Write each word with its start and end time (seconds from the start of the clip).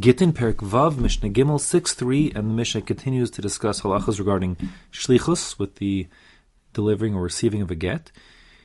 Gittin 0.00 0.32
Perek 0.32 0.54
Vav 0.54 0.96
Mishnah 0.96 1.28
Gimel 1.28 1.60
six 1.60 1.92
three, 1.92 2.32
and 2.34 2.48
the 2.48 2.54
Mishnah 2.54 2.80
continues 2.80 3.30
to 3.32 3.42
discuss 3.42 3.82
halachas 3.82 4.18
regarding 4.18 4.56
shlichus 4.90 5.58
with 5.58 5.76
the 5.76 6.08
delivering 6.72 7.14
or 7.14 7.20
receiving 7.20 7.60
of 7.60 7.70
a 7.70 7.74
get. 7.74 8.10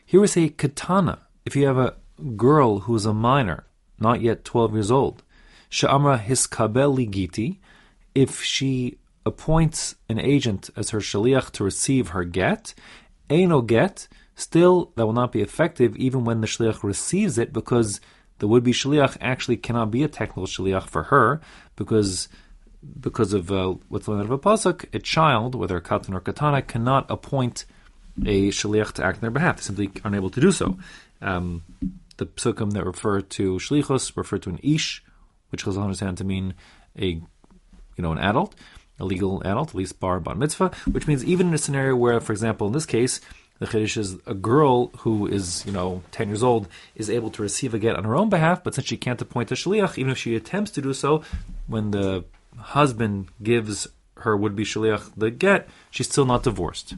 Here 0.05 0.21
we 0.21 0.28
say 0.28 0.48
katana. 0.48 1.20
If 1.46 1.54
you 1.54 1.66
have 1.66 1.78
a 1.78 1.96
girl 2.38 2.79
who 2.79 2.96
is 2.96 3.05
a 3.05 3.13
minor, 3.13 3.66
not 4.00 4.21
yet 4.21 4.46
twelve 4.46 4.71
years 4.71 4.90
old, 4.90 5.21
sha'amra 5.70 6.18
hiskabel 6.24 6.96
ligiti, 6.96 7.57
if 8.15 8.41
she 8.41 8.97
appoints 9.25 9.96
an 10.07 10.19
agent 10.19 10.69
as 10.78 10.91
her 10.91 10.99
shaliach 10.99 11.51
to 11.51 11.65
receive 11.65 12.09
her 12.09 12.23
get, 12.23 12.73
no 13.29 13.59
get, 13.59 14.07
still 14.35 14.94
that 14.96 15.05
will 15.05 15.12
not 15.12 15.33
be 15.33 15.41
effective 15.41 15.94
even 15.97 16.23
when 16.23 16.39
the 16.39 16.48
shaliach 16.48 16.84
receives 16.84 17.38
it 17.38 17.52
because 17.52 17.99
the 18.40 18.48
would-be 18.48 18.72
shliach 18.72 19.17
actually 19.22 19.58
cannot 19.58 19.91
be 19.91 20.04
a 20.04 20.08
technical 20.08 20.45
shliach 20.45 20.88
for 20.88 21.04
her 21.04 21.41
because 21.76 22.27
because 23.02 23.34
of 23.34 23.52
uh, 23.52 23.73
what's 23.90 24.08
learned 24.08 24.23
of 24.23 24.32
a 24.32 24.38
pasuk, 24.38 24.86
a 24.94 25.00
child, 25.00 25.55
whether 25.55 25.77
a 25.77 25.82
katan 25.82 26.13
or 26.13 26.20
katana, 26.20 26.62
cannot 26.62 27.10
appoint 27.10 27.66
a 28.26 28.50
shliach 28.50 28.94
to 28.94 29.04
act 29.04 29.18
on 29.18 29.22
their 29.22 29.32
behalf. 29.32 29.58
They 29.58 29.63
simply 29.63 29.91
aren't 30.04 30.16
able 30.16 30.30
to 30.30 30.41
do 30.41 30.52
so. 30.52 30.77
Um, 31.22 31.63
the 32.18 32.26
psukim 32.26 32.73
that 32.73 32.86
refer 32.86 33.22
to 33.22 33.55
shlichus 33.55 34.16
refer 34.16 34.38
to 34.40 34.49
an 34.49 34.60
ish, 34.63 35.04
which 35.49 35.66
Chazal 35.66 35.84
understand 35.84 36.18
to 36.18 36.24
mean 36.24 36.54
a 36.98 37.08
you 37.08 38.04
know 38.04 38.12
an 38.12 38.20
adult, 38.20 38.55
a 38.99 39.05
legal 39.05 39.41
adult, 39.41 39.70
at 39.70 39.76
least 39.76 39.99
bar 39.99 40.20
bar 40.20 40.35
mitzvah, 40.35 40.72
which 40.91 41.08
means 41.08 41.24
even 41.26 41.48
in 41.48 41.54
a 41.54 41.58
scenario 41.58 41.96
where, 41.96 42.20
for 42.20 42.34
example, 42.34 42.68
in 42.68 42.74
this 42.74 42.85
case, 42.85 43.22
the 43.60 43.66
Chiddush 43.66 43.98
is 43.98 44.18
a 44.26 44.34
girl 44.34 44.88
who 45.00 45.28
is, 45.28 45.66
you 45.66 45.72
know, 45.72 46.04
10 46.12 46.28
years 46.28 46.44
old 46.44 46.68
is 46.96 47.10
able 47.10 47.30
to 47.32 47.42
receive 47.42 47.74
a 47.74 47.80
get 47.80 47.96
on 47.96 48.04
her 48.04 48.16
own 48.16 48.30
behalf, 48.30 48.64
but 48.64 48.76
since 48.76 48.88
she 48.88 48.98
can't 48.98 49.22
appoint 49.22 49.52
a 49.52 49.56
shaliach, 49.56 49.98
even 49.98 50.12
if 50.12 50.18
she 50.18 50.36
attempts 50.36 50.72
to 50.72 50.82
do 50.82 50.94
so, 50.94 51.24
when 51.68 51.92
the 51.92 52.24
husband 52.58 53.28
gives 53.42 53.88
her 54.18 54.36
would 54.36 54.56
be 54.56 54.64
shaliach 54.64 55.12
the 55.16 55.32
get, 55.32 55.68
she's 55.90 56.10
still 56.10 56.26
not 56.26 56.44
divorced. 56.44 56.96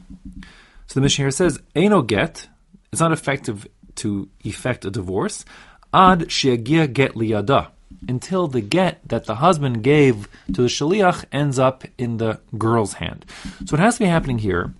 So 0.86 0.94
the 0.94 1.00
Mishnah 1.02 1.24
here 1.24 1.30
says, 1.30 1.60
Eino 1.76 2.06
get, 2.06 2.48
it's 2.92 3.00
not 3.00 3.12
effective 3.12 3.66
to 3.96 4.28
effect 4.44 4.84
a 4.84 4.90
divorce, 4.90 5.44
ad 5.92 6.20
sheagia 6.28 6.92
get 6.92 7.14
liyada, 7.14 7.68
until 8.08 8.46
the 8.46 8.60
get 8.60 9.06
that 9.08 9.24
the 9.24 9.36
husband 9.36 9.82
gave 9.82 10.28
to 10.46 10.62
the 10.62 10.68
shaliach 10.68 11.24
ends 11.32 11.58
up 11.58 11.84
in 11.98 12.16
the 12.16 12.40
girl's 12.56 12.94
hand. 12.94 13.24
So 13.66 13.72
what 13.72 13.80
has 13.80 13.94
to 13.94 14.00
be 14.00 14.06
happening 14.06 14.38
here 14.38 14.74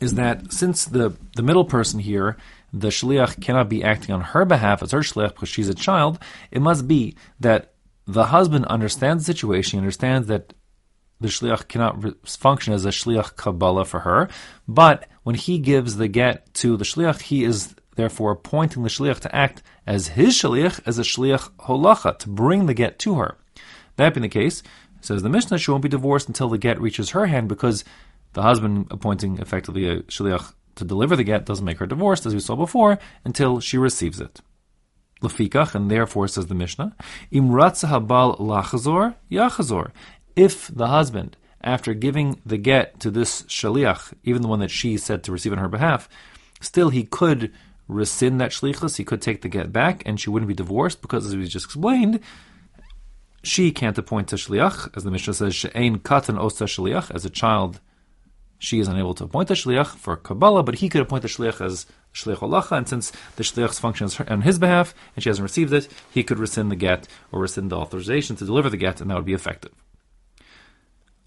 is 0.00 0.14
that 0.14 0.52
since 0.52 0.84
the, 0.84 1.16
the 1.36 1.42
middle 1.42 1.64
person 1.64 2.00
here, 2.00 2.36
the 2.72 2.88
shliach 2.88 3.40
cannot 3.40 3.68
be 3.68 3.82
acting 3.82 4.14
on 4.14 4.20
her 4.20 4.44
behalf 4.44 4.82
as 4.82 4.92
her 4.92 5.00
shliach 5.00 5.34
because 5.34 5.48
she's 5.48 5.68
a 5.68 5.74
child, 5.74 6.18
it 6.50 6.60
must 6.60 6.86
be 6.86 7.16
that 7.40 7.72
the 8.06 8.26
husband 8.26 8.64
understands 8.66 9.24
the 9.26 9.32
situation, 9.32 9.78
understands 9.78 10.28
that 10.28 10.54
the 11.20 11.28
shliach 11.28 11.68
cannot 11.68 12.02
re- 12.02 12.14
function 12.24 12.72
as 12.72 12.84
a 12.84 12.90
shliach 12.90 13.36
kabbalah 13.36 13.84
for 13.84 14.00
her, 14.00 14.28
but 14.66 15.06
when 15.24 15.34
he 15.34 15.58
gives 15.58 15.96
the 15.96 16.08
get 16.08 16.52
to 16.54 16.76
the 16.76 16.84
shliach, 16.84 17.22
he 17.22 17.44
is 17.44 17.74
therefore 17.96 18.30
appointing 18.32 18.82
the 18.82 18.88
shliach 18.88 19.20
to 19.20 19.34
act 19.34 19.62
as 19.86 20.08
his 20.08 20.34
shliach, 20.34 20.80
as 20.86 20.98
a 20.98 21.02
shliach 21.02 21.50
holacha, 21.58 22.18
to 22.18 22.28
bring 22.28 22.66
the 22.66 22.74
get 22.74 22.98
to 23.00 23.16
her. 23.16 23.36
That 23.96 24.14
being 24.14 24.22
the 24.22 24.28
case, 24.28 24.62
says 25.00 25.22
the 25.22 25.28
Mishnah, 25.28 25.58
she 25.58 25.70
won't 25.70 25.82
be 25.82 25.88
divorced 25.88 26.28
until 26.28 26.48
the 26.48 26.58
get 26.58 26.80
reaches 26.80 27.10
her 27.10 27.26
hand 27.26 27.48
because 27.48 27.84
the 28.32 28.42
husband 28.42 28.86
appointing 28.90 29.38
effectively 29.38 29.88
a 29.88 30.02
shliach 30.02 30.52
to 30.76 30.84
deliver 30.84 31.16
the 31.16 31.24
get 31.24 31.44
doesn't 31.44 31.64
make 31.64 31.78
her 31.78 31.86
divorced, 31.86 32.26
as 32.26 32.34
we 32.34 32.40
saw 32.40 32.56
before, 32.56 32.98
until 33.24 33.60
she 33.60 33.76
receives 33.76 34.20
it. 34.20 34.40
Lefikach, 35.22 35.74
and 35.74 35.90
therefore 35.90 36.28
says 36.28 36.46
the 36.46 36.54
Mishnah, 36.54 36.94
Im 37.30 37.48
habal 37.48 38.38
lachazor 38.38 39.16
yachazor. 39.30 39.90
If 40.36 40.68
the 40.68 40.86
husband, 40.86 41.36
after 41.60 41.94
giving 41.94 42.40
the 42.46 42.58
get 42.58 43.00
to 43.00 43.10
this 43.10 43.42
shaliach, 43.42 44.14
even 44.22 44.42
the 44.42 44.48
one 44.48 44.60
that 44.60 44.70
she 44.70 44.96
said 44.96 45.24
to 45.24 45.32
receive 45.32 45.52
on 45.52 45.58
her 45.58 45.68
behalf, 45.68 46.08
still 46.60 46.90
he 46.90 47.02
could 47.02 47.52
rescind 47.88 48.40
that 48.40 48.52
shlichus, 48.52 48.96
he 48.96 49.04
could 49.04 49.22
take 49.22 49.42
the 49.42 49.48
get 49.48 49.72
back, 49.72 50.02
and 50.06 50.20
she 50.20 50.30
wouldn't 50.30 50.48
be 50.48 50.54
divorced 50.54 51.02
because, 51.02 51.26
as 51.26 51.34
we 51.34 51.46
just 51.46 51.64
explained, 51.64 52.20
she 53.42 53.72
can't 53.72 53.98
appoint 53.98 54.32
a 54.32 54.36
shliach, 54.36 54.96
as 54.96 55.02
the 55.02 55.10
Mishnah 55.10 55.34
says, 55.34 55.54
she 55.54 55.68
she'ein 55.68 55.98
katan 55.98 56.38
osta 56.38 56.66
shliach, 56.66 57.10
as 57.12 57.24
a 57.24 57.30
child 57.30 57.80
she 58.58 58.80
is 58.80 58.88
unable 58.88 59.14
to 59.14 59.24
appoint 59.24 59.50
a 59.50 59.54
shliach 59.54 59.96
for 59.96 60.16
Kabbalah, 60.16 60.62
but 60.62 60.76
he 60.76 60.88
could 60.88 61.00
appoint 61.00 61.24
a 61.24 61.28
shliach 61.28 61.64
as 61.64 61.86
shliach 62.12 62.38
halacha, 62.38 62.76
and 62.76 62.88
since 62.88 63.12
the 63.36 63.42
shliach's 63.42 63.78
function 63.78 64.06
is 64.06 64.20
on 64.20 64.42
his 64.42 64.58
behalf, 64.58 64.94
and 65.14 65.22
she 65.22 65.30
hasn't 65.30 65.44
received 65.44 65.72
it, 65.72 65.88
he 66.10 66.24
could 66.24 66.38
rescind 66.38 66.70
the 66.70 66.76
get 66.76 67.06
or 67.30 67.40
rescind 67.40 67.70
the 67.70 67.76
authorization 67.76 68.36
to 68.36 68.44
deliver 68.44 68.68
the 68.68 68.76
get, 68.76 69.00
and 69.00 69.10
that 69.10 69.14
would 69.14 69.24
be 69.24 69.34
effective. 69.34 69.72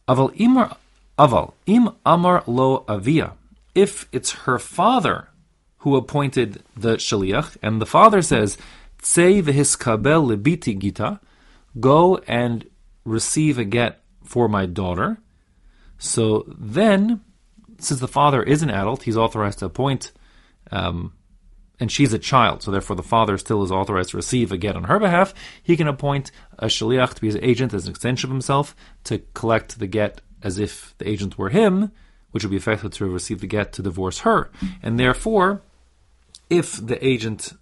Aval 0.08 0.36
imar 0.38 0.76
aval 1.18 1.54
im 1.66 1.90
amar 2.06 2.44
lo 2.48 2.84
avia. 2.88 3.34
If 3.74 4.08
it's 4.12 4.32
her 4.44 4.60
father 4.60 5.30
who 5.80 5.96
appointed 5.96 6.64
the 6.76 6.96
shliach, 6.96 7.58
and 7.64 7.82
the 7.82 7.86
father 7.86 8.22
says, 8.22 8.58
"Tsei 9.02 9.42
v'hiskabel 9.42 10.36
lebiti 10.36 10.78
gita," 10.78 11.20
go 11.80 12.18
and 12.28 12.68
receive 13.06 13.58
a 13.58 13.64
get 13.64 14.02
for 14.24 14.50
my 14.50 14.66
daughter. 14.66 15.18
So 16.02 16.46
then, 16.48 17.22
since 17.78 18.00
the 18.00 18.08
father 18.08 18.42
is 18.42 18.64
an 18.64 18.72
adult, 18.72 19.04
he's 19.04 19.16
authorized 19.16 19.60
to 19.60 19.66
appoint, 19.66 20.12
um, 20.72 21.14
and 21.80 21.92
she's 21.92 22.12
a 22.12 22.18
child, 22.18 22.64
so 22.64 22.72
therefore 22.72 22.96
the 22.96 23.04
father 23.04 23.38
still 23.38 23.62
is 23.62 23.72
authorized 23.72 24.10
to 24.10 24.18
receive 24.18 24.52
a 24.52 24.58
get 24.58 24.76
on 24.76 24.86
her 24.86 24.98
behalf. 24.98 25.32
He 25.62 25.78
can 25.78 25.88
appoint 25.88 26.32
a 26.58 26.66
shaliach 26.66 27.14
to 27.14 27.22
be 27.22 27.28
his 27.28 27.38
agent 27.44 27.72
as 27.76 27.86
an 27.86 27.92
extension 27.92 28.32
of 28.32 28.34
himself 28.34 28.76
to 29.04 29.20
collect 29.36 29.78
the 29.78 29.86
get 29.86 30.22
as 30.42 30.58
if 30.58 30.96
the 30.98 31.08
agent 31.08 31.38
were 31.38 31.50
him, 31.50 31.92
which 32.32 32.44
would 32.44 32.50
be 32.50 32.58
effective 32.58 32.94
to 32.94 33.06
receive 33.06 33.40
the 33.40 33.46
get 33.46 33.72
to 33.74 33.84
divorce 33.84 34.20
her. 34.20 34.50
And 34.82 35.00
therefore, 35.00 35.62
if 36.50 36.84
the 36.84 37.04
agent 37.06 37.54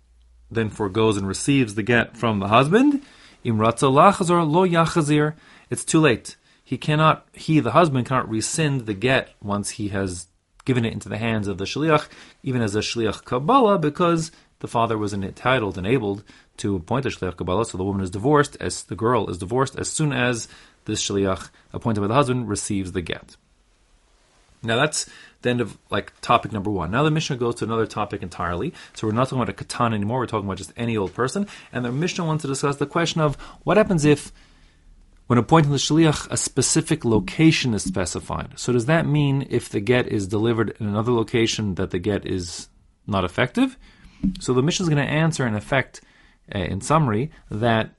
then 0.49 0.69
foregoes 0.69 1.17
and 1.17 1.27
receives 1.27 1.75
the 1.75 1.83
get 1.83 2.15
from 2.15 2.39
the 2.39 2.47
husband, 2.47 3.01
imratza 3.43 3.91
lachazor 3.91 4.49
lo 4.49 4.65
yachazir, 4.65 5.35
it's 5.69 5.83
too 5.83 5.99
late 5.99 6.37
he 6.69 6.77
cannot, 6.77 7.27
he, 7.33 7.59
the 7.59 7.71
husband, 7.71 8.05
cannot 8.05 8.29
rescind 8.29 8.85
the 8.85 8.93
get 8.93 9.29
once 9.41 9.71
he 9.71 9.87
has 9.87 10.27
given 10.65 10.85
it 10.85 10.93
into 10.93 11.09
the 11.09 11.17
hands 11.17 11.47
of 11.47 11.57
the 11.57 11.65
shliach, 11.65 12.07
even 12.43 12.61
as 12.61 12.75
a 12.75 12.81
shliach 12.81 13.25
kabbalah, 13.25 13.79
because 13.79 14.31
the 14.59 14.67
father 14.67 14.95
was 14.95 15.11
entitled 15.11 15.79
and 15.79 15.87
able 15.87 16.21
to 16.57 16.75
appoint 16.75 17.07
a 17.07 17.09
shliach 17.09 17.37
kabbalah. 17.37 17.65
So 17.65 17.79
the 17.79 17.83
woman 17.83 18.03
is 18.03 18.11
divorced, 18.11 18.55
as 18.59 18.83
the 18.83 18.95
girl 18.95 19.31
is 19.31 19.39
divorced, 19.39 19.79
as 19.79 19.89
soon 19.89 20.13
as 20.13 20.47
this 20.85 21.03
shliach 21.03 21.49
appointed 21.73 22.01
by 22.01 22.07
the 22.07 22.13
husband 22.13 22.47
receives 22.47 22.91
the 22.91 23.01
get. 23.01 23.35
Now 24.61 24.75
that's 24.75 25.09
the 25.41 25.49
end 25.49 25.61
of 25.61 25.75
like 25.89 26.13
topic 26.21 26.51
number 26.51 26.69
one. 26.69 26.91
Now 26.91 27.01
the 27.01 27.09
Mishnah 27.09 27.37
goes 27.37 27.55
to 27.55 27.65
another 27.65 27.87
topic 27.87 28.21
entirely. 28.21 28.75
So 28.93 29.07
we're 29.07 29.13
not 29.13 29.29
talking 29.29 29.41
about 29.41 29.59
a 29.59 29.63
katan 29.65 29.95
anymore. 29.95 30.19
We're 30.19 30.27
talking 30.27 30.45
about 30.45 30.59
just 30.59 30.73
any 30.77 30.95
old 30.95 31.15
person. 31.15 31.47
And 31.73 31.83
the 31.83 31.91
Mishnah 31.91 32.25
wants 32.25 32.43
to 32.43 32.47
discuss 32.47 32.75
the 32.75 32.85
question 32.85 33.21
of 33.21 33.37
what 33.63 33.77
happens 33.77 34.05
if 34.05 34.31
when 35.29 35.37
appointing 35.37 35.71
the 35.71 35.77
shliach, 35.77 36.27
a 36.31 36.37
specific 36.37 37.05
location 37.05 37.75
is 37.75 37.83
specified. 37.83 38.57
So 38.57 38.73
does 38.73 38.87
that 38.87 39.05
mean 39.05 39.45
if 39.51 39.69
the 39.69 39.79
get 39.79 40.07
is 40.07 40.25
delivered 40.25 40.75
in 40.79 40.87
another 40.87 41.11
location 41.11 41.75
that 41.75 41.91
the 41.91 41.99
get 41.99 42.25
is 42.25 42.67
not 43.05 43.23
effective? 43.23 43.77
So 44.39 44.55
the 44.55 44.63
Mishnah 44.63 44.85
is 44.85 44.89
going 44.89 45.05
to 45.05 45.13
answer, 45.13 45.45
in 45.45 45.53
effect, 45.53 46.01
uh, 46.55 46.57
in 46.57 46.81
summary, 46.81 47.29
that 47.51 47.93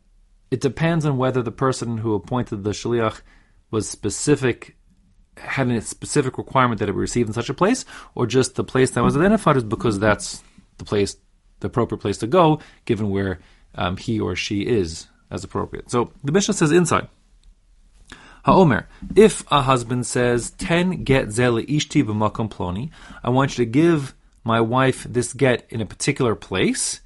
it 0.50 0.60
depends 0.60 1.06
on 1.06 1.18
whether 1.18 1.40
the 1.40 1.52
person 1.52 1.98
who 1.98 2.14
appointed 2.14 2.64
the 2.64 2.70
shliach 2.70 3.20
was 3.70 3.88
specific, 3.88 4.76
had 5.36 5.70
a 5.70 5.80
specific 5.82 6.36
requirement 6.36 6.80
that 6.80 6.88
it 6.88 6.94
be 6.94 6.98
received 6.98 7.28
in 7.28 7.32
such 7.32 7.48
a 7.48 7.54
place, 7.54 7.84
or 8.16 8.26
just 8.26 8.56
the 8.56 8.64
place 8.64 8.90
that 8.90 9.04
was 9.04 9.16
identified 9.16 9.56
is 9.56 9.62
because 9.62 10.00
that's 10.00 10.42
the 10.78 10.84
place, 10.84 11.16
the 11.60 11.68
appropriate 11.68 12.00
place 12.00 12.18
to 12.18 12.26
go, 12.26 12.58
given 12.86 13.08
where 13.08 13.38
um, 13.76 13.96
he 13.96 14.18
or 14.18 14.34
she 14.34 14.62
is 14.62 15.06
as 15.30 15.44
appropriate. 15.44 15.92
So 15.92 16.10
the 16.24 16.32
Mishnah 16.32 16.54
says 16.54 16.72
inside. 16.72 17.06
Ha'omer, 18.44 18.88
if 19.14 19.44
a 19.50 19.62
husband 19.62 20.06
says, 20.06 20.50
ten 20.52 21.04
get 21.04 21.28
zele 21.28 21.66
ishti 21.66 22.02
b'makom 22.02 22.50
ploni, 22.50 22.90
I 23.22 23.30
want 23.30 23.58
you 23.58 23.64
to 23.64 23.70
give 23.70 24.14
my 24.44 24.60
wife 24.60 25.04
this 25.04 25.34
get 25.34 25.66
in 25.68 25.80
a 25.82 25.86
particular 25.86 26.34
place, 26.34 27.00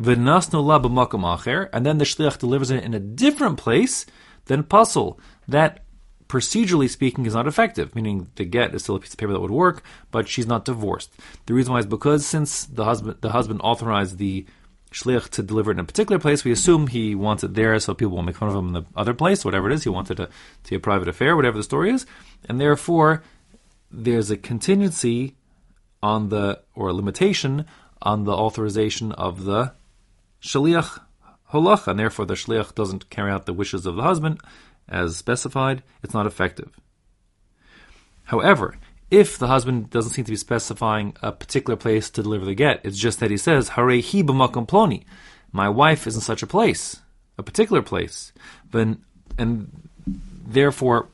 v'nasnu 0.00 0.64
la 0.64 0.78
b'makom 0.78 1.22
acher, 1.22 1.68
and 1.72 1.84
then 1.84 1.98
the 1.98 2.04
shliach 2.04 2.38
delivers 2.38 2.70
it 2.70 2.84
in 2.84 2.94
a 2.94 3.00
different 3.00 3.58
place, 3.58 4.06
then 4.46 4.62
pasul. 4.62 5.18
That, 5.48 5.84
procedurally 6.28 6.88
speaking, 6.88 7.26
is 7.26 7.34
not 7.34 7.48
effective, 7.48 7.96
meaning 7.96 8.30
the 8.36 8.44
get 8.44 8.72
is 8.74 8.82
still 8.84 8.96
a 8.96 9.00
piece 9.00 9.12
of 9.12 9.18
paper 9.18 9.32
that 9.32 9.40
would 9.40 9.50
work, 9.50 9.82
but 10.12 10.28
she's 10.28 10.46
not 10.46 10.64
divorced. 10.64 11.12
The 11.46 11.54
reason 11.54 11.72
why 11.72 11.80
is 11.80 11.86
because 11.86 12.24
since 12.24 12.66
the 12.66 12.84
husband, 12.84 13.16
the 13.20 13.30
husband 13.32 13.60
authorized 13.64 14.18
the 14.18 14.46
shliach 14.92 15.28
to 15.30 15.42
deliver 15.42 15.70
it 15.70 15.74
in 15.74 15.80
a 15.80 15.84
particular 15.84 16.18
place. 16.18 16.44
We 16.44 16.52
assume 16.52 16.86
he 16.86 17.14
wants 17.14 17.44
it 17.44 17.54
there 17.54 17.78
so 17.78 17.94
people 17.94 18.14
won't 18.14 18.26
make 18.26 18.36
fun 18.36 18.48
of 18.48 18.54
him 18.54 18.68
in 18.68 18.72
the 18.72 18.84
other 18.96 19.14
place, 19.14 19.44
whatever 19.44 19.70
it 19.70 19.74
is. 19.74 19.84
He 19.84 19.90
wanted 19.90 20.16
to 20.16 20.28
be 20.68 20.76
a 20.76 20.80
private 20.80 21.08
affair, 21.08 21.36
whatever 21.36 21.56
the 21.56 21.62
story 21.62 21.90
is. 21.90 22.06
And 22.48 22.60
therefore, 22.60 23.22
there's 23.90 24.30
a 24.30 24.36
contingency 24.36 25.36
on 26.02 26.28
the, 26.28 26.60
or 26.74 26.88
a 26.88 26.92
limitation 26.92 27.66
on 28.00 28.24
the 28.24 28.32
authorization 28.32 29.12
of 29.12 29.44
the 29.44 29.72
shliach 30.42 31.00
halacha, 31.52 31.88
and 31.88 31.98
therefore 31.98 32.26
the 32.26 32.34
shliach 32.34 32.74
doesn't 32.74 33.10
carry 33.10 33.30
out 33.30 33.46
the 33.46 33.52
wishes 33.52 33.86
of 33.86 33.96
the 33.96 34.02
husband 34.02 34.40
as 34.88 35.16
specified, 35.16 35.82
it's 36.02 36.14
not 36.14 36.26
effective. 36.26 36.70
However, 38.24 38.76
if 39.10 39.38
the 39.38 39.46
husband 39.46 39.90
doesn't 39.90 40.12
seem 40.12 40.24
to 40.24 40.32
be 40.32 40.36
specifying 40.36 41.16
a 41.22 41.32
particular 41.32 41.76
place 41.76 42.10
to 42.10 42.22
deliver 42.22 42.44
the 42.44 42.54
get, 42.54 42.80
it's 42.84 42.98
just 42.98 43.20
that 43.20 43.30
he 43.30 43.36
says, 43.36 43.70
Hare 43.70 43.88
hi 43.88 44.22
ploni. 44.22 45.04
My 45.52 45.68
wife 45.68 46.06
is 46.06 46.14
in 46.14 46.20
such 46.20 46.42
a 46.42 46.46
place, 46.46 47.00
a 47.38 47.42
particular 47.42 47.82
place. 47.82 48.32
Then, 48.70 49.02
and 49.38 49.88
therefore, 50.46 51.08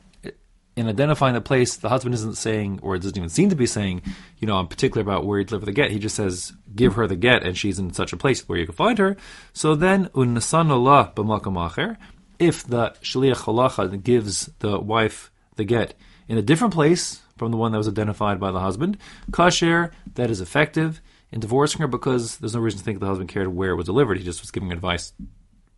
in 0.77 0.89
identifying 0.89 1.35
the 1.35 1.41
place, 1.41 1.77
the 1.77 1.89
husband 1.89 2.15
isn't 2.15 2.37
saying, 2.37 2.81
or 2.83 2.97
it 2.97 3.03
doesn't 3.03 3.17
even 3.17 3.29
seem 3.29 3.49
to 3.51 3.57
be 3.57 3.67
saying, 3.67 4.03
you 4.39 4.49
know, 4.49 4.57
I'm 4.57 4.67
particular 4.67 5.03
about 5.03 5.25
where 5.25 5.39
you 5.39 5.45
deliver 5.45 5.67
the 5.67 5.73
get. 5.73 5.93
He 5.93 6.01
just 6.01 6.17
says, 6.17 6.53
give 6.75 6.95
her 6.95 7.07
the 7.07 7.15
get, 7.15 7.45
and 7.45 7.57
she's 7.57 7.79
in 7.79 7.93
such 7.93 8.13
a 8.13 8.17
place 8.17 8.49
where 8.49 8.59
you 8.59 8.67
can 8.67 8.75
find 8.75 8.99
her. 8.99 9.17
So 9.53 9.77
then, 9.77 10.07
unnasan 10.09 10.71
Allah 10.71 11.13
b'makam 11.15 11.97
if 12.39 12.65
the 12.65 12.91
shliach 13.03 13.45
halacha 13.45 14.03
gives 14.03 14.51
the 14.59 14.81
wife 14.81 15.31
the 15.57 15.65
get 15.65 15.95
in 16.29 16.39
a 16.39 16.43
different 16.43 16.75
place 16.75 17.21
from 17.37 17.51
the 17.51 17.57
one 17.57 17.73
that 17.73 17.79
was 17.79 17.89
identified 17.89 18.41
by 18.41 18.51
the 18.51 18.61
husband, 18.61 18.97
kasher, 19.31 19.91
that 20.15 20.31
is 20.31 20.41
effective 20.41 21.01
in 21.33 21.41
divorcing 21.41 21.81
her 21.81 21.89
because 21.89 22.39
there's 22.39 22.55
no 22.55 22.61
reason 22.61 22.79
to 22.79 22.85
think 22.85 23.01
the 23.01 23.07
husband 23.07 23.29
cared 23.29 23.49
where 23.49 23.71
it 23.71 23.77
was 23.77 23.87
delivered. 23.87 24.19
He 24.19 24.25
just 24.25 24.41
was 24.41 24.51
giving 24.51 24.73
advice 24.73 25.13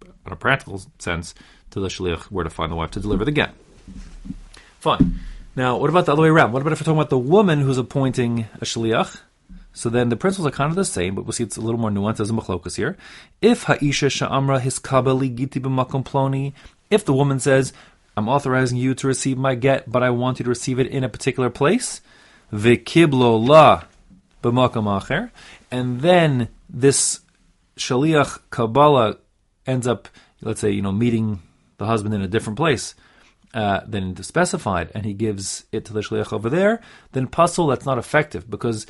in 0.05 0.32
a 0.32 0.37
practical 0.37 0.82
sense 0.99 1.34
to 1.70 1.81
the 1.81 1.88
shliach 1.88 2.25
where 2.25 2.44
to 2.44 2.50
find 2.50 2.70
the 2.70 2.76
wife 2.76 2.90
to 2.93 3.00
deliver 3.00 3.25
the 3.25 3.32
get. 3.32 3.55
Fine. 4.81 5.20
Now, 5.55 5.78
what 5.78 5.88
about 5.88 6.05
the 6.06 6.12
other 6.12 6.23
way 6.23 6.28
around? 6.28 6.52
What 6.52 6.61
about 6.61 6.75
if 6.75 6.81
we're 6.81 6.84
talking 6.84 6.99
about 6.99 7.11
the 7.11 7.19
woman 7.19 7.61
who's 7.61 7.78
appointing 7.78 8.46
a 8.61 8.64
shliach? 8.64 9.20
So 9.73 9.90
then 9.90 10.08
the 10.11 10.17
principles 10.17 10.46
are 10.46 10.50
kind 10.50 10.70
of 10.70 10.76
the 10.76 10.84
same, 10.84 11.14
but 11.14 11.25
we'll 11.25 11.32
see 11.32 11.44
it's 11.44 11.56
a 11.56 11.61
little 11.61 11.81
more 11.81 11.90
nuanced 11.90 12.20
as 12.20 12.31
a 12.31 12.32
machlokas 12.32 12.76
here. 12.76 12.96
If 13.43 13.64
ha'isha 13.64 14.08
sha'amra 14.08 14.61
hiskabeli 14.61 15.34
giti 15.37 15.61
b'makom 15.61 16.05
ploni, 16.05 16.52
if 16.90 17.05
the 17.05 17.12
woman 17.12 17.40
says, 17.40 17.73
I'm 18.17 18.29
authorizing 18.29 18.79
you 18.79 18.95
to 18.95 19.07
receive 19.07 19.37
my 19.37 19.55
get, 19.55 19.91
but 19.91 20.03
I 20.03 20.11
want 20.11 20.39
you 20.39 20.45
to 20.45 20.49
receive 20.49 20.79
it 20.79 20.87
in 20.87 21.05
a 21.05 21.09
particular 21.09 21.51
place, 21.51 22.01
v'kiblo 22.53 23.47
la 23.47 23.83
b'makom 24.43 24.87
acher, 25.01 25.31
and 25.71 26.01
then 26.01 26.49
this 26.71 27.21
shaliach 27.77 28.39
kabbalah 28.51 29.19
ends 29.67 29.87
up, 29.87 30.09
let's 30.41 30.61
say, 30.61 30.71
you 30.71 30.81
know, 30.81 30.93
meeting 30.93 31.43
the 31.77 31.85
husband 31.85 32.15
in 32.15 32.23
a 32.23 32.29
different 32.29 32.57
place, 32.57 32.95
uh, 33.53 33.81
than 33.87 34.17
specified, 34.23 34.91
and 34.95 35.05
he 35.05 35.12
gives 35.12 35.67
it 35.71 35.85
to 35.85 35.93
the 35.93 36.01
shliach 36.01 36.33
over 36.33 36.49
there, 36.49 36.81
then 37.12 37.27
pasul 37.27 37.69
that's 37.69 37.87
not 37.87 37.99
effective 37.99 38.51
because 38.51 38.87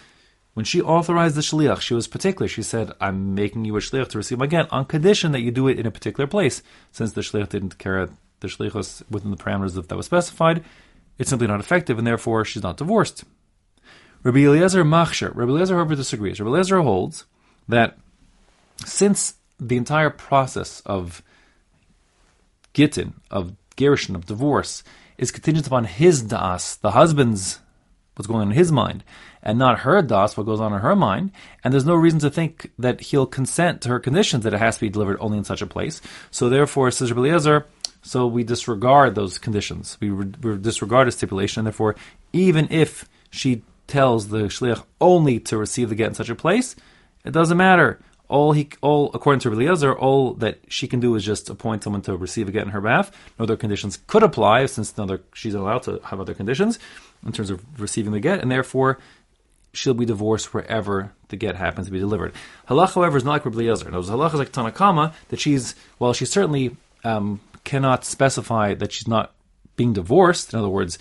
when 0.54 0.64
she 0.64 0.80
authorized 0.80 1.34
the 1.34 1.40
shliach, 1.40 1.80
she 1.80 1.94
was 1.94 2.08
particular. 2.08 2.48
She 2.48 2.62
said, 2.62 2.92
"I'm 3.00 3.34
making 3.34 3.64
you 3.64 3.76
a 3.76 3.80
shliach 3.80 4.08
to 4.08 4.18
receive 4.18 4.38
my 4.38 4.46
get 4.46 4.72
on 4.72 4.86
condition 4.86 5.32
that 5.32 5.42
you 5.42 5.50
do 5.50 5.68
it 5.68 5.78
in 5.78 5.86
a 5.86 5.90
particular 5.90 6.26
place." 6.26 6.62
Since 6.92 7.12
the 7.12 7.20
shliach 7.20 7.50
didn't 7.50 7.76
carry 7.78 8.08
the 8.40 8.48
shlichus 8.48 9.02
within 9.10 9.30
the 9.30 9.36
parameters 9.36 9.74
that 9.74 9.96
was 9.96 10.06
specified, 10.06 10.64
it's 11.18 11.30
simply 11.30 11.46
not 11.46 11.60
effective, 11.60 11.98
and 11.98 12.06
therefore 12.06 12.44
she's 12.44 12.62
not 12.62 12.76
divorced. 12.76 13.24
Rabbi 14.22 14.40
Eliezer 14.40 14.84
machshir, 14.84 15.34
Rabbi 15.34 15.50
Eliezer, 15.52 15.76
however, 15.76 15.94
disagrees. 15.94 16.40
Rabbi 16.40 16.50
Eliezer 16.50 16.80
holds 16.80 17.24
that 17.68 17.96
since 18.84 19.34
the 19.58 19.76
entire 19.76 20.10
process 20.10 20.80
of 20.84 21.22
gittin, 22.74 23.14
of 23.30 23.54
gerushin, 23.76 24.14
of 24.14 24.26
divorce, 24.26 24.82
is 25.16 25.30
contingent 25.30 25.66
upon 25.66 25.84
his 25.84 26.22
das, 26.22 26.76
the 26.76 26.90
husband's, 26.90 27.60
what's 28.14 28.26
going 28.26 28.42
on 28.42 28.50
in 28.50 28.56
his 28.56 28.70
mind, 28.70 29.02
and 29.42 29.58
not 29.58 29.80
her 29.80 30.02
das, 30.02 30.36
what 30.36 30.44
goes 30.44 30.60
on 30.60 30.72
in 30.72 30.80
her 30.80 30.96
mind, 30.96 31.30
and 31.62 31.72
there's 31.72 31.86
no 31.86 31.94
reason 31.94 32.18
to 32.18 32.30
think 32.30 32.72
that 32.78 33.00
he'll 33.00 33.26
consent 33.26 33.80
to 33.80 33.88
her 33.88 34.00
conditions 34.00 34.44
that 34.44 34.52
it 34.52 34.58
has 34.58 34.74
to 34.74 34.80
be 34.82 34.90
delivered 34.90 35.16
only 35.20 35.38
in 35.38 35.44
such 35.44 35.62
a 35.62 35.66
place. 35.66 36.02
So 36.30 36.48
therefore, 36.48 36.90
says 36.90 37.12
Rabbi 37.12 37.28
Eliezer, 37.28 37.66
so 38.06 38.26
we 38.26 38.44
disregard 38.44 39.14
those 39.14 39.38
conditions. 39.38 39.98
We, 40.00 40.10
re- 40.10 40.32
we 40.42 40.56
disregard 40.56 41.08
a 41.08 41.12
stipulation, 41.12 41.60
and 41.60 41.66
therefore, 41.66 41.96
even 42.32 42.68
if 42.70 43.08
she 43.30 43.62
tells 43.86 44.28
the 44.28 44.44
shliach 44.44 44.84
only 45.00 45.40
to 45.40 45.56
receive 45.56 45.88
the 45.88 45.94
get 45.94 46.08
in 46.08 46.14
such 46.14 46.30
a 46.30 46.34
place, 46.34 46.76
it 47.24 47.32
doesn't 47.32 47.56
matter 47.56 48.00
all 48.28 48.52
he 48.52 48.68
all 48.80 49.10
according 49.14 49.40
to 49.40 49.52
Eliezer, 49.52 49.96
all 49.96 50.34
that 50.34 50.58
she 50.68 50.88
can 50.88 51.00
do 51.00 51.14
is 51.14 51.24
just 51.24 51.48
appoint 51.48 51.84
someone 51.84 52.02
to 52.02 52.16
receive 52.16 52.48
a 52.48 52.52
get 52.52 52.64
in 52.64 52.70
her 52.70 52.80
behalf. 52.80 53.10
No 53.38 53.44
other 53.44 53.56
conditions 53.56 53.98
could 54.06 54.22
apply 54.22 54.66
since 54.66 54.96
no 54.96 55.18
she's 55.32 55.54
allowed 55.54 55.82
to 55.84 56.00
have 56.04 56.20
other 56.20 56.34
conditions 56.34 56.78
in 57.24 57.32
terms 57.32 57.50
of 57.50 57.62
receiving 57.80 58.12
the 58.12 58.20
get, 58.20 58.40
and 58.40 58.50
therefore 58.50 58.98
she'll 59.72 59.94
be 59.94 60.06
divorced 60.06 60.54
wherever 60.54 61.12
the 61.28 61.36
get 61.36 61.56
happens 61.56 61.86
to 61.86 61.92
be 61.92 61.98
delivered. 61.98 62.32
Halach, 62.68 62.94
however, 62.94 63.16
is 63.16 63.24
not 63.24 63.32
like 63.32 63.44
Rabbi 63.44 63.58
Eliezer. 63.58 63.90
No, 63.90 64.00
halach 64.00 64.32
is 64.32 64.38
like 64.38 64.52
Tanna 64.52 64.72
Kamma 64.72 65.12
that 65.28 65.40
she's 65.40 65.74
well, 65.98 66.12
she 66.12 66.24
certainly 66.24 66.76
um, 67.04 67.40
cannot 67.66 68.04
specify 68.04 68.72
that 68.72 68.92
she's 68.92 69.08
not 69.08 69.34
being 69.76 69.92
divorced. 69.92 70.54
In 70.54 70.58
other 70.58 70.70
words, 70.70 70.98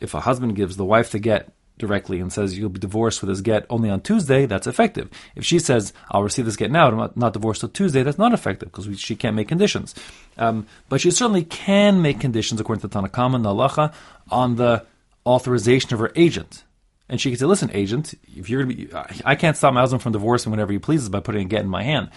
if 0.00 0.14
a 0.14 0.20
husband 0.20 0.56
gives 0.56 0.76
the 0.76 0.84
wife 0.84 1.10
the 1.12 1.20
get 1.20 1.52
directly 1.78 2.18
and 2.18 2.32
says 2.32 2.58
you'll 2.58 2.70
be 2.70 2.80
divorced 2.80 3.20
with 3.20 3.28
this 3.28 3.40
get 3.40 3.64
only 3.70 3.88
on 3.88 4.00
Tuesday, 4.00 4.46
that's 4.46 4.66
effective. 4.66 5.08
If 5.36 5.44
she 5.44 5.60
says 5.60 5.92
I'll 6.10 6.24
receive 6.24 6.46
this 6.46 6.56
get 6.56 6.72
now, 6.72 6.88
I'm 6.88 7.12
not, 7.14 7.32
divorced 7.32 7.60
till 7.60 7.68
Tuesday, 7.68 8.02
that's 8.02 8.18
not 8.18 8.32
effective 8.32 8.72
because 8.72 8.98
she 8.98 9.14
can't 9.14 9.36
make 9.36 9.46
conditions. 9.46 9.94
Um, 10.36 10.66
but 10.88 11.00
she 11.00 11.12
certainly 11.12 11.44
can 11.44 12.02
make 12.02 12.18
conditions 12.18 12.60
according 12.60 12.80
to 12.80 12.88
the 12.88 12.94
Tanna 12.94 13.08
Kamma 13.08 13.36
and 13.36 13.44
Halacha 13.44 13.92
on 14.30 14.56
the 14.56 14.84
authorization 15.24 15.92
of 15.92 16.00
her 16.00 16.10
agent. 16.16 16.64
And 17.10 17.20
she 17.20 17.30
can 17.30 17.38
say, 17.38 17.46
"Listen, 17.46 17.70
agent, 17.72 18.14
if 18.36 18.50
you're 18.50 18.66
to 18.66 18.74
be, 18.74 18.88
I 19.24 19.34
can't 19.34 19.56
stop 19.56 19.72
my 19.72 19.80
husband 19.80 20.02
from 20.02 20.12
divorcing 20.12 20.50
whenever 20.50 20.72
he 20.72 20.78
pleases 20.78 21.08
by 21.08 21.20
putting 21.20 21.46
a 21.46 21.48
get 21.48 21.62
in 21.62 21.68
my 21.68 21.82
hand, 21.82 22.10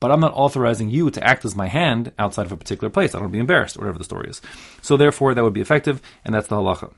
but 0.00 0.10
I'm 0.10 0.20
not 0.20 0.34
authorizing 0.34 0.90
you 0.90 1.10
to 1.10 1.24
act 1.24 1.44
as 1.44 1.56
my 1.56 1.68
hand 1.68 2.12
outside 2.18 2.46
of 2.46 2.52
a 2.52 2.56
particular 2.56 2.90
place. 2.90 3.10
I 3.10 3.18
don't 3.18 3.22
want 3.22 3.32
to 3.32 3.36
be 3.36 3.40
embarrassed, 3.40 3.78
whatever 3.78 3.98
the 3.98 4.04
story 4.04 4.28
is. 4.28 4.42
So 4.82 4.96
therefore, 4.96 5.34
that 5.34 5.42
would 5.42 5.52
be 5.52 5.60
effective, 5.60 6.02
and 6.24 6.34
that's 6.34 6.48
the 6.48 6.56
halacha. 6.56 6.92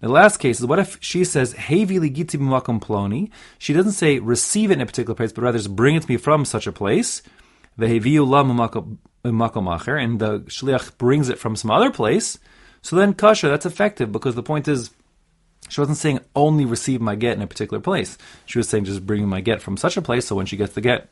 The 0.00 0.08
last 0.08 0.36
case 0.38 0.60
is 0.60 0.66
what 0.66 0.78
if 0.78 0.98
she 1.00 1.24
says, 1.24 1.54
Hevili 1.54 2.14
giti 2.14 2.38
b'makom 2.38 2.80
ploni? 2.80 3.30
She 3.58 3.72
doesn't 3.72 3.92
say 3.92 4.18
receive 4.18 4.70
it 4.70 4.74
in 4.74 4.80
a 4.82 4.86
particular 4.86 5.14
place, 5.14 5.32
but 5.32 5.42
rather 5.42 5.58
just 5.58 5.74
bring 5.74 5.96
it 5.96 6.02
to 6.02 6.10
me 6.10 6.18
from 6.18 6.44
such 6.44 6.66
a 6.66 6.72
place. 6.72 7.22
Veheviu 7.78 8.26
la 8.26 8.42
makom 8.44 8.98
acher, 9.24 10.02
and 10.02 10.18
the 10.18 10.40
shliach 10.40 10.98
brings 10.98 11.28
it 11.28 11.38
from 11.38 11.56
some 11.56 11.70
other 11.70 11.90
place. 11.90 12.38
So 12.82 12.96
then 12.96 13.14
kasher, 13.14 13.48
that's 13.48 13.66
effective 13.66 14.12
because 14.12 14.34
the 14.34 14.42
point 14.42 14.68
is, 14.68 14.90
she 15.68 15.80
wasn't 15.80 15.98
saying 15.98 16.20
only 16.36 16.64
receive 16.64 17.00
my 17.00 17.16
get 17.16 17.36
in 17.36 17.42
a 17.42 17.46
particular 17.46 17.80
place. 17.80 18.18
She 18.44 18.58
was 18.58 18.68
saying 18.68 18.84
just 18.84 19.06
bring 19.06 19.26
my 19.26 19.40
get 19.40 19.62
from 19.62 19.76
such 19.76 19.96
a 19.96 20.02
place. 20.02 20.26
So 20.26 20.36
when 20.36 20.46
she 20.46 20.56
gets 20.56 20.74
the 20.74 20.80
get, 20.80 21.08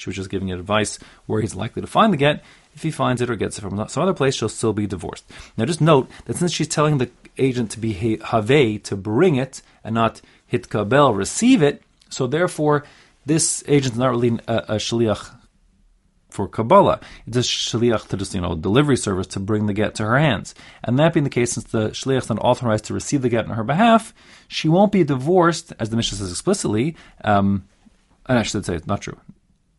she 0.00 0.08
was 0.08 0.16
just 0.16 0.30
giving 0.30 0.50
advice 0.50 0.98
where 1.26 1.42
he's 1.42 1.54
likely 1.54 1.82
to 1.82 1.88
find 1.88 2.12
the 2.12 2.16
get. 2.16 2.42
If 2.74 2.82
he 2.82 2.90
finds 2.90 3.20
it 3.20 3.28
or 3.28 3.36
gets 3.36 3.58
it 3.58 3.60
from 3.60 3.86
some 3.88 4.02
other 4.02 4.14
place, 4.14 4.34
she'll 4.34 4.48
still 4.48 4.72
be 4.72 4.86
divorced. 4.86 5.30
Now, 5.56 5.66
just 5.66 5.80
note 5.80 6.08
that 6.24 6.36
since 6.36 6.52
she's 6.52 6.68
telling 6.68 6.98
the 6.98 7.10
agent 7.36 7.70
to 7.72 7.78
be 7.78 7.92
have 7.92 8.48
to 8.48 8.96
bring 8.96 9.36
it 9.36 9.60
and 9.84 9.94
not 9.94 10.22
hitkabel 10.50 11.14
receive 11.14 11.62
it, 11.62 11.82
so 12.08 12.26
therefore 12.26 12.84
this 13.26 13.62
agent 13.68 13.94
is 13.94 13.98
not 13.98 14.10
really 14.10 14.38
a, 14.48 14.56
a 14.56 14.74
shliach 14.76 15.36
for 16.30 16.48
Kabbalah. 16.48 17.00
It's 17.26 17.36
a 17.36 17.40
shliach 17.40 18.08
to 18.08 18.16
just, 18.16 18.34
you 18.34 18.40
know, 18.40 18.54
delivery 18.54 18.96
service 18.96 19.26
to 19.28 19.40
bring 19.40 19.66
the 19.66 19.74
get 19.74 19.96
to 19.96 20.04
her 20.04 20.18
hands. 20.18 20.54
And 20.82 20.98
that 20.98 21.12
being 21.12 21.24
the 21.24 21.30
case, 21.30 21.52
since 21.52 21.66
the 21.66 21.90
shliach 21.90 22.22
is 22.22 22.30
authorized 22.30 22.86
to 22.86 22.94
receive 22.94 23.20
the 23.20 23.28
get 23.28 23.46
on 23.46 23.56
her 23.56 23.64
behalf, 23.64 24.14
she 24.48 24.68
won't 24.68 24.92
be 24.92 25.04
divorced, 25.04 25.72
as 25.78 25.90
the 25.90 25.96
Mishnah 25.96 26.18
says 26.18 26.30
explicitly. 26.30 26.96
Um, 27.22 27.64
and 28.26 28.38
I 28.38 28.44
should 28.44 28.64
say 28.64 28.76
it's 28.76 28.86
not 28.86 29.02
true 29.02 29.18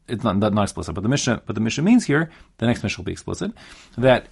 it's 0.07 0.23
not, 0.23 0.37
not, 0.37 0.53
not 0.53 0.63
explicit, 0.63 0.95
but 0.95 1.01
the 1.01 1.09
Mishnah, 1.09 1.41
but 1.45 1.55
the 1.55 1.61
Mishnah 1.61 1.83
means 1.83 2.05
here, 2.05 2.29
the 2.57 2.65
next 2.65 2.83
Mishnah 2.83 3.01
will 3.01 3.05
be 3.05 3.11
explicit, 3.11 3.51
that 3.97 4.27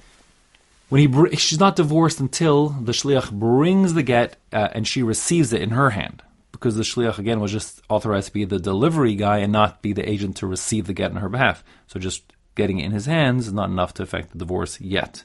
when 0.90 1.02
he 1.02 1.36
she's 1.36 1.60
not 1.60 1.76
divorced 1.76 2.20
until 2.20 2.70
the 2.70 2.92
shliach 2.92 3.32
brings 3.32 3.94
the 3.94 4.04
get 4.04 4.38
uh, 4.52 4.70
and 4.72 4.88
she 4.88 5.04
receives 5.04 5.54
it 5.54 5.62
in 5.62 5.70
her 5.70 5.92
hand, 5.92 6.24
because 6.52 6.76
the 6.76 6.84
shliach 6.84 7.20
again 7.20 7.40
was 7.40 7.52
just 7.52 7.82
authorized 7.90 8.28
to 8.28 8.34
be 8.34 8.44
the 8.44 8.60
delivery 8.60 9.16
guy 9.16 9.38
and 9.38 9.54
not 9.54 9.82
be 9.82 9.94
the 9.94 10.10
agent 10.10 10.36
to 10.38 10.48
receive 10.48 10.88
the 10.88 10.94
get 10.94 11.12
on 11.12 11.18
her 11.18 11.30
behalf. 11.30 11.64
So 11.88 12.00
just 12.00 12.24
getting 12.56 12.80
it 12.80 12.86
in 12.86 12.92
his 12.92 13.06
hands 13.06 13.48
is 13.48 13.54
not 13.54 13.70
enough 13.70 13.94
to 13.94 14.04
affect 14.04 14.32
the 14.32 14.38
divorce 14.38 14.82
yet. 14.82 15.24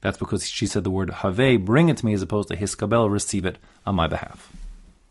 That's 0.00 0.18
because 0.18 0.48
she 0.48 0.66
said 0.66 0.84
the 0.84 0.90
word 0.90 1.10
have, 1.10 1.64
bring 1.64 1.88
it 1.88 1.96
to 1.98 2.06
me, 2.06 2.14
as 2.14 2.22
opposed 2.22 2.48
to 2.48 2.56
hiskabel, 2.56 3.10
receive 3.10 3.44
it 3.44 3.58
on 3.84 3.94
my 3.94 4.06
behalf. 4.06 4.52